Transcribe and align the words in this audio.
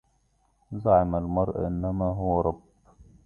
زعم 0.71 1.15
المرء 1.15 1.67
إنما 1.67 2.05
هو 2.05 2.41
رب 2.41 2.61